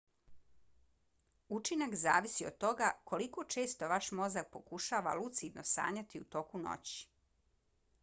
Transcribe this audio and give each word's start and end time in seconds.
učinak 1.57 1.93
zavisi 2.05 2.47
od 2.51 2.57
toga 2.65 2.89
koliko 3.13 3.43
često 3.57 3.93
vaš 3.95 4.11
mozak 4.23 4.53
pokušava 4.59 5.17
lucidno 5.23 5.69
sanjati 5.77 6.27
u 6.27 6.31
toku 6.39 6.67
noći 6.69 7.03